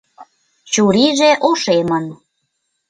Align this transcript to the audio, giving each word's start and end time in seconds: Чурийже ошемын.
Чурийже 0.71 1.31
ошемын. 1.49 2.05